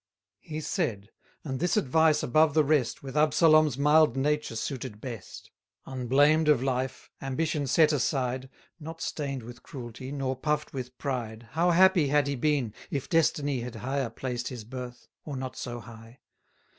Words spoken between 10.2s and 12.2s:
puff'd with pride, 480 How happy